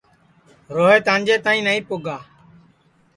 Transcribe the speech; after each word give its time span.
روہیت 0.75 1.05
آنجے 1.13 1.35
تائی 1.43 1.59
نائی 1.65 1.79
پُگا 1.87 2.17